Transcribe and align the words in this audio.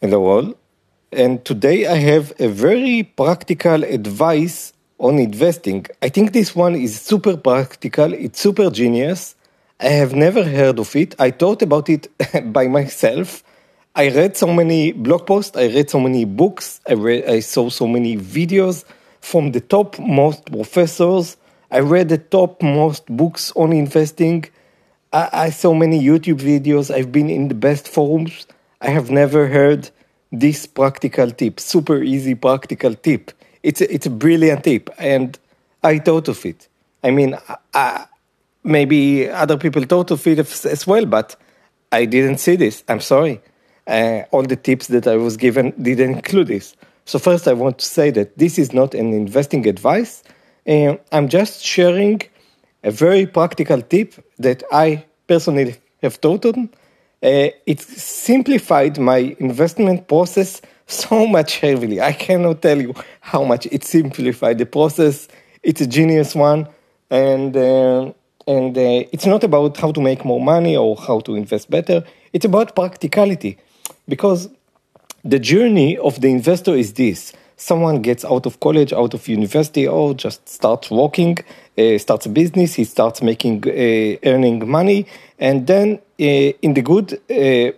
Hello 0.00 0.24
all. 0.26 0.54
And 1.10 1.44
today 1.44 1.84
I 1.88 1.96
have 1.96 2.32
a 2.38 2.46
very 2.46 3.02
practical 3.02 3.82
advice 3.82 4.72
on 5.00 5.18
investing. 5.18 5.86
I 6.00 6.08
think 6.08 6.32
this 6.32 6.54
one 6.54 6.76
is 6.76 7.00
super 7.00 7.36
practical, 7.36 8.12
it's 8.12 8.38
super 8.38 8.70
genius. 8.70 9.34
I 9.80 9.88
have 9.88 10.14
never 10.14 10.44
heard 10.44 10.78
of 10.78 10.94
it. 10.94 11.16
I 11.18 11.32
thought 11.32 11.62
about 11.62 11.88
it 11.88 12.06
by 12.52 12.68
myself. 12.68 13.42
I 13.96 14.10
read 14.10 14.36
so 14.36 14.46
many 14.46 14.92
blog 14.92 15.26
posts, 15.26 15.56
I 15.56 15.66
read 15.66 15.90
so 15.90 15.98
many 15.98 16.24
books, 16.24 16.80
I, 16.88 16.92
read, 16.92 17.24
I 17.24 17.40
saw 17.40 17.68
so 17.68 17.88
many 17.88 18.16
videos 18.16 18.84
from 19.20 19.50
the 19.50 19.60
top 19.60 19.98
most 19.98 20.46
professors. 20.46 21.36
I 21.72 21.80
read 21.80 22.08
the 22.08 22.18
top 22.18 22.62
most 22.62 23.04
books 23.06 23.52
on 23.56 23.72
investing. 23.72 24.44
I, 25.12 25.28
I 25.32 25.50
saw 25.50 25.74
many 25.74 26.00
YouTube 26.00 26.38
videos. 26.38 26.94
I've 26.94 27.10
been 27.10 27.28
in 27.28 27.48
the 27.48 27.56
best 27.56 27.88
forums. 27.88 28.46
I 28.80 28.90
have 28.90 29.10
never 29.10 29.48
heard 29.48 29.90
this 30.30 30.66
practical 30.66 31.30
tip, 31.30 31.58
super 31.58 32.02
easy 32.02 32.34
practical 32.34 32.94
tip. 32.94 33.32
It's 33.62 33.80
a, 33.80 33.92
it's 33.92 34.06
a 34.06 34.10
brilliant 34.10 34.64
tip, 34.64 34.90
and 34.98 35.38
I 35.82 35.98
thought 35.98 36.28
of 36.28 36.44
it. 36.46 36.68
I 37.02 37.10
mean, 37.10 37.36
I, 37.74 38.06
maybe 38.62 39.28
other 39.28 39.56
people 39.56 39.82
thought 39.82 40.10
of 40.10 40.26
it 40.26 40.38
as 40.38 40.86
well, 40.86 41.06
but 41.06 41.36
I 41.90 42.04
didn't 42.04 42.38
see 42.38 42.56
this. 42.56 42.84
I'm 42.88 43.00
sorry. 43.00 43.40
Uh, 43.86 44.22
all 44.30 44.42
the 44.42 44.56
tips 44.56 44.88
that 44.88 45.06
I 45.06 45.16
was 45.16 45.36
given 45.36 45.72
didn't 45.80 46.16
include 46.16 46.48
this. 46.48 46.76
So 47.04 47.18
first, 47.18 47.48
I 47.48 47.54
want 47.54 47.78
to 47.78 47.86
say 47.86 48.10
that 48.10 48.36
this 48.36 48.58
is 48.58 48.72
not 48.72 48.94
an 48.94 49.14
investing 49.14 49.66
advice. 49.66 50.22
Uh, 50.66 50.96
I'm 51.10 51.28
just 51.28 51.64
sharing 51.64 52.20
a 52.84 52.90
very 52.90 53.26
practical 53.26 53.80
tip 53.80 54.14
that 54.38 54.62
I 54.70 55.06
personally 55.26 55.76
have 56.02 56.16
thought 56.16 56.44
on. 56.44 56.68
Uh, 57.20 57.50
it 57.66 57.80
simplified 57.80 58.96
my 58.98 59.36
investment 59.40 60.06
process 60.06 60.62
so 60.86 61.26
much 61.36 61.58
heavily. 61.58 62.00
I 62.00 62.12
cannot 62.12 62.62
tell 62.62 62.80
you 62.80 62.94
how 63.20 63.44
much 63.44 63.66
it 63.66 63.84
simplified 63.84 64.58
the 64.58 64.66
process. 64.66 65.28
It's 65.62 65.80
a 65.80 65.86
genius 65.86 66.34
one, 66.34 66.68
and 67.10 67.56
uh, 67.56 68.12
and 68.46 68.78
uh, 68.78 69.04
it's 69.12 69.26
not 69.26 69.42
about 69.42 69.76
how 69.76 69.90
to 69.92 70.00
make 70.00 70.24
more 70.24 70.40
money 70.40 70.76
or 70.76 70.96
how 70.96 71.20
to 71.20 71.34
invest 71.34 71.68
better. 71.70 72.04
It's 72.32 72.44
about 72.44 72.76
practicality, 72.76 73.58
because 74.08 74.48
the 75.24 75.40
journey 75.40 75.98
of 75.98 76.20
the 76.20 76.28
investor 76.28 76.74
is 76.76 76.92
this: 76.92 77.32
someone 77.56 78.00
gets 78.00 78.24
out 78.24 78.46
of 78.46 78.60
college, 78.60 78.92
out 78.92 79.12
of 79.12 79.26
university, 79.26 79.88
or 79.88 80.14
just 80.14 80.48
starts 80.48 80.88
working, 80.88 81.38
uh, 81.76 81.98
starts 81.98 82.26
a 82.26 82.28
business, 82.28 82.74
he 82.74 82.84
starts 82.84 83.20
making, 83.22 83.64
uh, 83.66 84.16
earning 84.24 84.70
money, 84.70 85.06
and 85.40 85.66
then 85.66 85.98
in 86.18 86.74
the 86.74 86.82
good, 86.82 87.14
uh, 87.30 87.72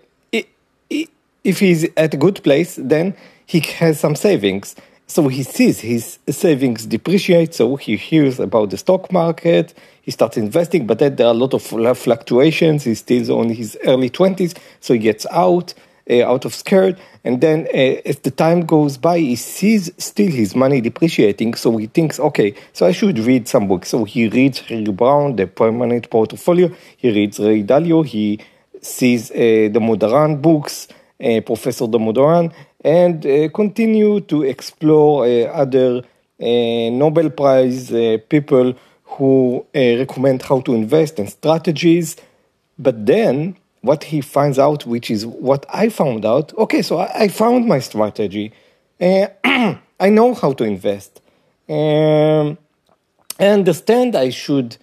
if 1.42 1.58
he's 1.58 1.86
at 1.96 2.14
a 2.14 2.16
good 2.16 2.42
place, 2.42 2.76
then 2.76 3.14
he 3.46 3.60
has 3.60 3.98
some 4.00 4.14
savings 4.14 4.74
so 5.10 5.26
he 5.26 5.42
sees 5.42 5.80
his 5.80 6.20
savings 6.28 6.86
depreciate, 6.86 7.52
so 7.52 7.74
he 7.74 7.96
hears 7.96 8.38
about 8.38 8.70
the 8.70 8.76
stock 8.76 9.10
market, 9.10 9.74
he 10.02 10.12
starts 10.12 10.36
investing, 10.36 10.86
but 10.86 11.00
then 11.00 11.16
there 11.16 11.26
are 11.26 11.34
a 11.34 11.36
lot 11.36 11.52
of 11.52 11.64
fluctuations. 11.98 12.84
He's 12.84 13.00
still 13.00 13.40
on 13.40 13.48
his 13.48 13.76
early 13.84 14.08
20s, 14.08 14.56
so 14.78 14.94
he 14.94 15.00
gets 15.00 15.26
out, 15.32 15.74
uh, 15.74 15.80
out 16.10 16.44
of 16.44 16.54
scared. 16.54 16.98
And 17.22 17.40
then 17.40 17.66
uh, 17.72 18.00
as 18.04 18.18
the 18.20 18.30
time 18.30 18.66
goes 18.66 18.96
by, 18.96 19.18
he 19.18 19.36
sees 19.36 19.90
still 19.98 20.30
his 20.30 20.54
money 20.54 20.80
depreciating, 20.80 21.54
so 21.54 21.76
he 21.76 21.86
thinks, 21.86 22.18
okay, 22.18 22.54
so 22.72 22.86
I 22.86 22.92
should 22.92 23.18
read 23.18 23.46
some 23.46 23.68
books. 23.68 23.90
So 23.90 24.04
he 24.04 24.28
reads 24.28 24.60
Harry 24.60 24.84
Browne, 24.84 25.36
The 25.36 25.46
Permanent 25.46 26.08
Portfolio, 26.10 26.70
he 26.96 27.10
reads 27.10 27.38
Ray 27.38 27.62
Dalio, 27.62 28.04
he 28.04 28.40
sees 28.80 29.30
uh, 29.30 29.34
Damodaran 29.34 30.40
books, 30.40 30.88
uh, 31.22 31.40
Professor 31.42 31.84
Damodaran, 31.84 32.52
and 32.82 33.24
uh, 33.26 33.48
continue 33.50 34.20
to 34.20 34.42
explore 34.42 35.26
uh, 35.26 35.44
other 35.52 35.98
uh, 35.98 36.00
Nobel 36.40 37.30
Prize 37.30 37.90
people 38.28 38.74
who 39.04 39.66
recommend 39.74 40.42
how 40.42 40.60
to 40.60 40.74
invest 40.74 41.18
and 41.18 41.28
strategies. 41.28 42.16
But 42.78 43.04
then 43.04 43.56
what 43.82 44.04
he 44.04 44.20
finds 44.20 44.58
out, 44.58 44.86
which 44.86 45.10
is 45.10 45.26
what 45.26 45.64
I 45.68 45.88
found 45.88 46.24
out, 46.24 46.56
okay, 46.58 46.82
so 46.82 46.98
I, 46.98 47.22
I 47.22 47.28
found 47.28 47.66
my 47.66 47.78
strategy. 47.80 48.52
I 49.00 50.08
know 50.08 50.34
how 50.34 50.52
to 50.52 50.64
invest. 50.64 51.20
Um, 51.68 52.58
I 53.38 53.46
understand 53.46 54.16
I 54.16 54.30
should, 54.30 54.76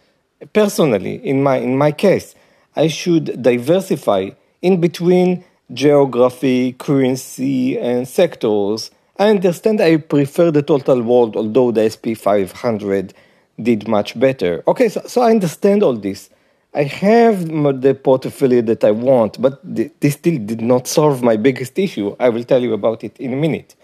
personally, 0.54 1.16
in 1.16 1.44
my, 1.44 1.58
in 1.58 1.78
my 1.78 1.92
case, 1.92 2.34
I 2.76 2.88
should 2.88 3.42
diversify 3.42 4.32
in 4.62 4.82
between 4.82 5.44
geography, 5.74 6.74
currency, 6.74 7.78
and 7.78 8.08
sectors. 8.08 8.90
I 9.20 9.30
understand 9.30 9.82
I 9.82 9.98
prefer 9.98 10.52
the 10.52 10.64
total 10.64 11.02
world, 11.02 11.36
although 11.36 11.72
the 11.72 11.90
SP 11.90 12.16
500 12.16 13.14
did 13.62 13.88
much 13.88 14.20
better. 14.20 14.64
Okay, 14.68 14.90
so, 14.90 15.02
so 15.08 15.22
I 15.22 15.32
understand 15.32 15.84
all 15.84 15.96
this. 15.96 16.30
I 16.78 16.84
have 16.84 17.48
the 17.82 17.94
portfolio 17.96 18.62
that 18.62 18.84
I 18.84 18.92
want, 18.92 19.42
but 19.42 19.60
this 19.64 20.14
still 20.14 20.38
did 20.38 20.62
not 20.62 20.88
solve 20.88 21.24
my 21.24 21.36
biggest 21.38 21.78
issue. 21.80 22.16
I 22.20 22.30
will 22.30 22.44
tell 22.44 22.62
you 22.62 22.74
about 22.74 23.04
it 23.04 23.18
in 23.18 23.34
a 23.34 23.36
minute. 23.36 23.76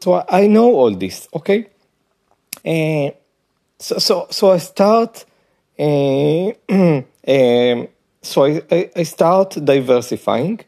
So 0.00 0.24
I 0.28 0.46
know 0.48 0.74
all 0.74 0.94
this, 0.94 1.28
okay? 1.32 1.68
Uh, 2.64 3.10
so, 3.78 3.98
so, 3.98 4.26
so 4.30 4.50
I 4.50 4.58
start, 4.58 5.24
uh, 5.78 6.48
um, 6.68 7.88
so 8.22 8.44
I, 8.44 8.90
I 8.96 9.02
start 9.04 9.64
diversifying 9.64 10.60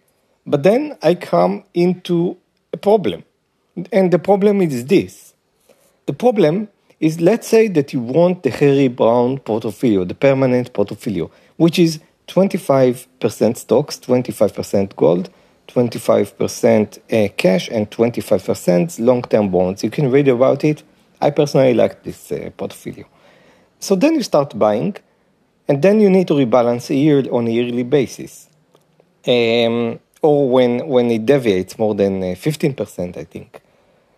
but 0.47 0.63
then 0.63 0.97
I 1.03 1.15
come 1.15 1.65
into 1.75 2.37
a 2.73 2.77
problem. 2.77 3.25
And 3.93 4.13
the 4.13 4.19
problem 4.19 4.61
is 4.63 4.87
this. 4.87 5.35
The 6.07 6.13
problem 6.13 6.69
is 7.01 7.21
let's 7.21 7.49
say 7.49 7.67
that 7.69 7.93
you 7.93 8.01
want 8.01 8.43
the 8.43 8.51
Harry 8.51 8.89
Browne 8.89 9.39
portfolio, 9.39 10.05
the 10.05 10.15
permanent 10.15 10.73
portfolio, 10.73 11.31
which 11.57 11.79
is 11.79 12.01
25% 12.29 13.57
stocks, 13.57 13.99
25% 13.99 14.95
gold, 14.97 15.31
25% 15.69 16.99
uh, 16.99 17.33
cash, 17.37 17.69
and 17.71 17.91
25% 17.91 19.01
long 19.01 19.23
term 19.23 19.51
bonds. 19.51 19.83
You 19.83 19.91
can 19.91 20.11
read 20.11 20.29
about 20.29 20.63
it. 20.63 20.83
I 21.21 21.31
personally 21.31 21.75
like 21.75 22.03
this 22.03 22.31
uh, 22.33 22.51
portfolio. 22.57 23.07
So 23.79 23.97
then 23.97 24.15
you 24.15 24.23
start 24.23 24.59
buying, 24.59 24.97
and 25.69 25.81
then 25.81 26.01
you 26.01 26.11
need 26.11 26.29
to 26.29 26.35
rebalance 26.35 26.91
a 26.91 26.95
year 26.95 27.25
on 27.33 27.47
a 27.47 27.51
yearly 27.51 27.83
basis. 27.83 28.49
Um, 29.27 30.01
or 30.23 30.51
when, 30.51 30.87
when 30.87 31.11
it 31.11 31.25
deviates 31.25 31.79
more 31.79 31.95
than 31.95 32.21
15%, 32.21 33.17
uh, 33.17 33.21
I 33.21 33.25
think. 33.25 33.61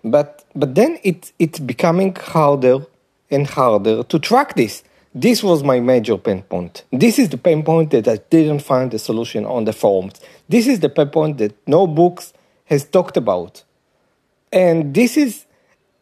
But, 0.04 0.44
but 0.54 0.74
then 0.74 0.98
it, 1.02 1.32
it's 1.38 1.58
becoming 1.58 2.14
harder 2.14 2.86
and 3.30 3.46
harder 3.46 4.02
to 4.02 4.18
track 4.18 4.56
this. 4.56 4.82
This 5.14 5.42
was 5.42 5.62
my 5.62 5.78
major 5.78 6.16
pain 6.16 6.42
point. 6.42 6.84
This 6.90 7.18
is 7.18 7.28
the 7.28 7.36
pain 7.36 7.62
point 7.62 7.90
that 7.90 8.08
I 8.08 8.16
didn't 8.30 8.60
find 8.60 8.92
a 8.94 8.98
solution 8.98 9.44
on 9.44 9.64
the 9.64 9.72
forums. 9.72 10.20
This 10.48 10.66
is 10.66 10.80
the 10.80 10.88
pain 10.88 11.08
point 11.08 11.38
that 11.38 11.54
no 11.66 11.86
books 11.86 12.32
has 12.66 12.84
talked 12.84 13.16
about. 13.16 13.62
And 14.50 14.94
this 14.94 15.16
is 15.16 15.44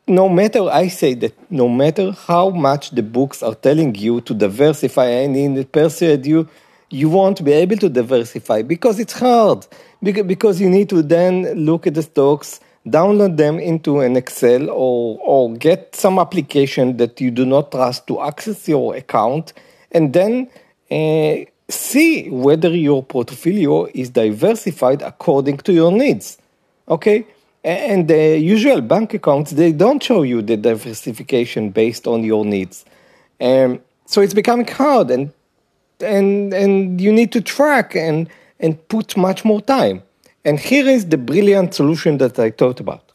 no 0.06 0.28
matter 0.28 0.62
I 0.68 0.88
say 0.88 1.14
that 1.14 1.34
no 1.50 1.68
matter 1.68 2.12
how 2.12 2.50
much 2.50 2.90
the 2.90 3.02
books 3.02 3.42
are 3.42 3.54
telling 3.54 3.94
you 3.94 4.20
to 4.22 4.34
diversify 4.34 5.06
and 5.06 5.72
persuade 5.72 6.26
you 6.26 6.48
you 6.90 7.08
won't 7.08 7.44
be 7.44 7.52
able 7.52 7.76
to 7.76 7.88
diversify 7.88 8.62
because 8.62 8.98
it's 8.98 9.12
hard. 9.12 9.66
Because 10.02 10.60
you 10.60 10.68
need 10.68 10.88
to 10.88 11.02
then 11.02 11.52
look 11.54 11.86
at 11.86 11.94
the 11.94 12.02
stocks, 12.02 12.58
download 12.86 13.36
them 13.36 13.58
into 13.58 14.00
an 14.00 14.16
Excel 14.16 14.70
or, 14.70 15.18
or 15.22 15.52
get 15.54 15.94
some 15.94 16.18
application 16.18 16.96
that 16.96 17.20
you 17.20 17.30
do 17.30 17.44
not 17.44 17.70
trust 17.70 18.06
to 18.06 18.20
access 18.20 18.68
your 18.68 18.96
account 18.96 19.52
and 19.92 20.12
then 20.12 20.48
uh, 20.90 21.36
see 21.68 22.28
whether 22.30 22.70
your 22.70 23.02
portfolio 23.02 23.86
is 23.94 24.10
diversified 24.10 25.02
according 25.02 25.58
to 25.58 25.72
your 25.72 25.92
needs. 25.92 26.38
Okay? 26.88 27.26
And 27.62 28.08
the 28.08 28.38
usual 28.38 28.80
bank 28.80 29.12
accounts, 29.14 29.50
they 29.50 29.72
don't 29.72 30.02
show 30.02 30.22
you 30.22 30.40
the 30.40 30.56
diversification 30.56 31.70
based 31.70 32.06
on 32.06 32.24
your 32.24 32.44
needs. 32.44 32.84
Um, 33.40 33.80
so 34.06 34.22
it's 34.22 34.34
becoming 34.34 34.66
hard 34.66 35.10
and 35.10 35.32
and 36.00 36.52
and 36.54 37.00
you 37.00 37.12
need 37.12 37.32
to 37.32 37.40
track 37.40 37.94
and 37.94 38.28
and 38.58 38.88
put 38.88 39.16
much 39.16 39.44
more 39.44 39.60
time. 39.60 40.02
And 40.44 40.58
here 40.58 40.88
is 40.88 41.06
the 41.06 41.18
brilliant 41.18 41.74
solution 41.74 42.18
that 42.18 42.38
I 42.38 42.50
thought 42.50 42.80
about. 42.80 43.12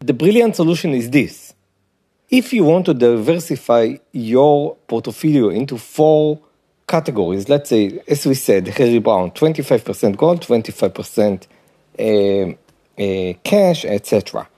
The 0.00 0.12
brilliant 0.12 0.56
solution 0.56 0.92
is 0.92 1.10
this. 1.10 1.54
If 2.28 2.52
you 2.52 2.64
want 2.64 2.86
to 2.86 2.94
diversify 2.94 3.96
your 4.12 4.76
portfolio 4.86 5.48
into 5.48 5.78
four 5.78 6.40
categories, 6.86 7.48
let's 7.48 7.70
say, 7.70 8.02
as 8.08 8.26
we 8.26 8.34
said, 8.34 8.68
Harry 8.68 8.98
Browne, 8.98 9.30
25% 9.30 10.16
gold, 10.16 10.42
25% 10.42 11.46
uh, 11.98 12.54
uh, 13.02 13.38
cash, 13.44 13.84
etc. 13.84 14.48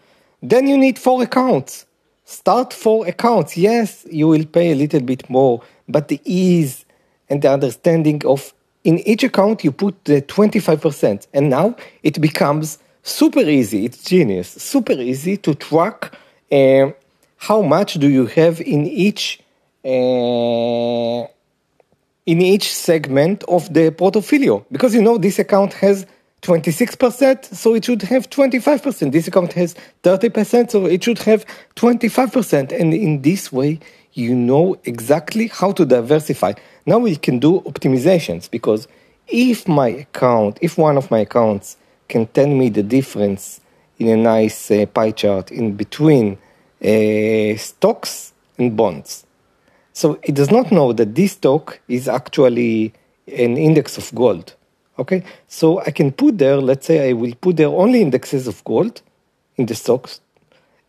Then 0.42 0.66
you 0.66 0.76
need 0.76 0.98
four 0.98 1.22
accounts. 1.22 1.86
Start 2.24 2.72
four 2.72 3.06
accounts. 3.06 3.56
Yes, 3.56 4.04
you 4.10 4.26
will 4.26 4.46
pay 4.46 4.72
a 4.72 4.74
little 4.74 5.00
bit 5.00 5.28
more, 5.30 5.62
but 5.88 6.08
the 6.08 6.20
ease 6.24 6.84
and 7.28 7.42
the 7.42 7.52
understanding 7.52 8.24
of 8.26 8.52
in 8.86 9.00
each 9.00 9.24
account 9.24 9.64
you 9.64 9.72
put 9.72 9.94
the 10.04 10.22
25% 10.22 11.26
and 11.34 11.50
now 11.50 11.76
it 12.04 12.20
becomes 12.20 12.78
super 13.02 13.40
easy. 13.40 13.84
It's 13.84 14.02
genius. 14.04 14.48
Super 14.48 14.92
easy 14.92 15.36
to 15.38 15.54
track 15.54 16.14
uh, 16.52 16.90
how 17.38 17.62
much 17.62 17.94
do 17.94 18.08
you 18.08 18.26
have 18.26 18.60
in 18.60 18.86
each 18.86 19.40
uh, 19.84 21.26
in 22.32 22.38
each 22.40 22.72
segment 22.72 23.44
of 23.44 23.72
the 23.74 23.90
portfolio 23.90 24.64
because 24.70 24.94
you 24.94 25.02
know 25.02 25.18
this 25.18 25.38
account 25.38 25.72
has 25.74 26.06
26%, 26.42 27.44
so 27.56 27.74
it 27.74 27.84
should 27.84 28.02
have 28.02 28.30
25%. 28.30 29.10
This 29.10 29.26
account 29.26 29.52
has 29.54 29.74
30%, 30.04 30.70
so 30.70 30.86
it 30.86 31.02
should 31.02 31.18
have 31.20 31.44
25%. 31.74 32.78
And 32.78 32.94
in 32.94 33.22
this 33.22 33.50
way, 33.50 33.80
you 34.16 34.34
know 34.34 34.80
exactly 34.84 35.48
how 35.48 35.72
to 35.72 35.84
diversify. 35.84 36.54
Now 36.86 36.98
we 36.98 37.16
can 37.16 37.38
do 37.38 37.60
optimizations 37.60 38.50
because 38.50 38.88
if 39.28 39.68
my 39.68 39.88
account, 39.88 40.58
if 40.62 40.78
one 40.78 40.96
of 40.96 41.10
my 41.10 41.18
accounts 41.18 41.76
can 42.08 42.26
tell 42.28 42.46
me 42.46 42.70
the 42.70 42.82
difference 42.82 43.60
in 43.98 44.08
a 44.08 44.16
nice 44.16 44.70
uh, 44.70 44.86
pie 44.86 45.10
chart 45.10 45.52
in 45.52 45.76
between 45.76 46.38
uh, 46.82 47.56
stocks 47.58 48.32
and 48.56 48.74
bonds. 48.74 49.26
So 49.92 50.18
it 50.22 50.34
does 50.34 50.50
not 50.50 50.72
know 50.72 50.94
that 50.94 51.14
this 51.14 51.32
stock 51.32 51.80
is 51.86 52.08
actually 52.08 52.94
an 53.26 53.58
index 53.58 53.98
of 53.98 54.14
gold. 54.14 54.54
Okay, 54.98 55.24
so 55.46 55.80
I 55.80 55.90
can 55.90 56.10
put 56.10 56.38
there, 56.38 56.56
let's 56.56 56.86
say 56.86 57.10
I 57.10 57.12
will 57.12 57.34
put 57.34 57.58
there 57.58 57.68
only 57.68 58.00
indexes 58.00 58.48
of 58.48 58.64
gold 58.64 59.02
in 59.56 59.66
the 59.66 59.74
stocks 59.74 60.20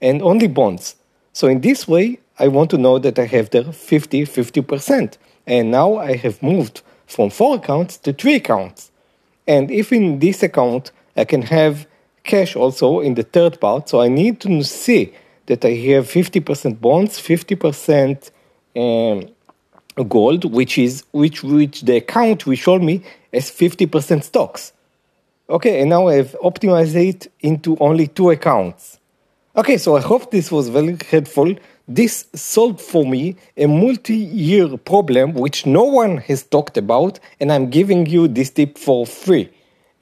and 0.02 0.22
only 0.22 0.48
bonds. 0.48 0.96
So 1.34 1.48
in 1.48 1.60
this 1.60 1.90
way, 1.90 2.20
I 2.40 2.48
want 2.48 2.70
to 2.72 2.78
know 2.78 3.00
that 3.00 3.18
I 3.18 3.26
have 3.26 3.50
there 3.50 3.72
50 3.72 4.24
50%. 4.24 5.18
And 5.46 5.72
now 5.72 5.98
I 5.98 6.16
have 6.18 6.44
moved 6.44 6.82
from 7.06 7.30
four 7.30 7.56
accounts 7.56 7.98
to 8.00 8.14
three 8.14 8.36
accounts. 8.36 8.92
And 9.48 9.72
if 9.72 9.94
in 9.94 10.20
this 10.20 10.44
account 10.44 10.92
I 11.16 11.26
can 11.26 11.42
have 11.44 11.88
cash 12.24 12.56
also 12.56 13.00
in 13.00 13.16
the 13.16 13.24
third 13.24 13.60
part, 13.62 13.90
so 13.90 14.02
I 14.02 14.10
need 14.10 14.42
to 14.42 14.64
see 14.64 15.14
that 15.46 15.64
I 15.64 15.72
have 15.72 16.08
50% 16.08 16.82
bonds, 16.82 17.20
50% 17.20 18.32
um, 18.76 20.08
gold, 20.08 20.46
which 20.54 20.78
is 20.78 21.04
which 21.12 21.44
which 21.44 21.82
the 21.82 21.98
account 21.98 22.46
will 22.46 22.56
show 22.56 22.78
me 22.78 23.02
as 23.34 23.50
50% 23.50 24.24
stocks. 24.24 24.74
Okay, 25.50 25.80
and 25.80 25.90
now 25.90 26.08
I've 26.08 26.36
optimized 26.44 26.96
it 26.96 27.32
into 27.40 27.78
only 27.80 28.08
two 28.08 28.30
accounts. 28.30 29.00
Okay, 29.56 29.78
so 29.78 29.96
I 29.96 30.02
hope 30.02 30.30
this 30.30 30.52
was 30.52 30.68
very 30.68 30.98
helpful. 31.10 31.56
This 31.88 32.26
solved 32.34 32.82
for 32.82 33.06
me 33.06 33.38
a 33.56 33.66
multi-year 33.66 34.76
problem 34.78 35.34
which 35.34 35.66
no 35.66 35.84
one 35.84 36.18
has 36.18 36.44
talked 36.44 36.78
about, 36.78 37.20
and 37.40 37.50
I'm 37.52 37.70
giving 37.70 38.06
you 38.06 38.28
this 38.28 38.50
tip 38.50 38.78
for 38.78 39.06
free. 39.06 39.50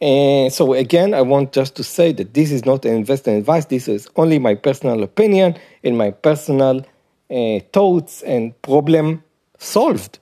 And 0.01 0.51
so 0.51 0.73
again, 0.73 1.13
I 1.13 1.21
want 1.21 1.53
just 1.53 1.75
to 1.75 1.83
say 1.83 2.11
that 2.13 2.33
this 2.33 2.51
is 2.51 2.65
not 2.65 2.85
an 2.85 2.95
investment 2.95 3.39
advice. 3.39 3.65
This 3.65 3.87
is 3.87 4.09
only 4.15 4.39
my 4.39 4.55
personal 4.55 5.03
opinion 5.03 5.57
and 5.83 5.97
my 5.97 6.11
personal 6.11 6.85
uh, 7.29 7.59
thoughts 7.71 8.23
and 8.23 8.59
problem 8.63 9.23
solved. 9.59 10.19